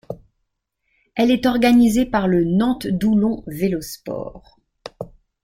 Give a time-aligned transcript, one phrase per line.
[1.13, 4.57] Elle est organisée par le Nantes Doulon Vélo Sport.